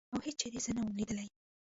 او 0.13 0.17
هېڅ 0.25 0.35
چېرې 0.41 0.59
زه 0.65 0.71
نه 0.75 0.81
وم 0.83 0.93
لیدلې. 0.99 1.25